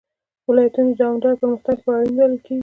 ولایتونه 0.49 0.89
د 0.93 0.97
دوامداره 0.99 1.39
پرمختګ 1.41 1.73
لپاره 1.79 1.97
اړین 2.01 2.13
بلل 2.17 2.35
کېږي. 2.45 2.59